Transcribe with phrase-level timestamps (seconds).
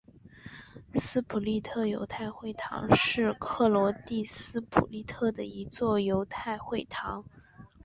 [0.95, 7.23] 斯普利特犹太会堂是克罗地亚斯普利特的一座犹太会堂。